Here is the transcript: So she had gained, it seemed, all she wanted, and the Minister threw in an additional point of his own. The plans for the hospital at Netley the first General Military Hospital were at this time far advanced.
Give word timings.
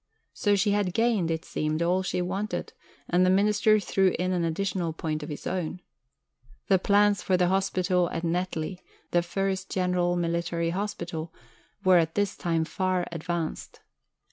So 0.33 0.55
she 0.55 0.71
had 0.71 0.95
gained, 0.95 1.29
it 1.29 1.45
seemed, 1.45 1.83
all 1.83 2.01
she 2.01 2.23
wanted, 2.23 2.73
and 3.07 3.23
the 3.23 3.29
Minister 3.29 3.79
threw 3.79 4.15
in 4.17 4.31
an 4.31 4.43
additional 4.43 4.93
point 4.93 5.21
of 5.21 5.29
his 5.29 5.45
own. 5.45 5.79
The 6.69 6.79
plans 6.79 7.21
for 7.21 7.37
the 7.37 7.49
hospital 7.49 8.09
at 8.09 8.23
Netley 8.23 8.79
the 9.11 9.21
first 9.21 9.69
General 9.69 10.15
Military 10.15 10.71
Hospital 10.71 11.31
were 11.83 11.99
at 11.99 12.15
this 12.15 12.35
time 12.35 12.65
far 12.65 13.05
advanced. 13.11 13.81